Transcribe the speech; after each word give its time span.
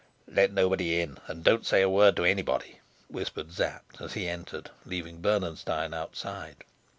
"Let 0.27 0.51
nobody 0.51 0.99
in, 0.99 1.19
and 1.27 1.43
don't 1.43 1.63
say 1.63 1.83
a 1.83 1.87
word 1.87 2.15
to 2.15 2.25
anybody," 2.25 2.79
whispered 3.07 3.51
Sapt, 3.53 4.01
as 4.01 4.13
he 4.13 4.27
entered, 4.27 4.71
leaving 4.83 5.21
Bernenstein 5.21 5.93
outside. 5.93 6.63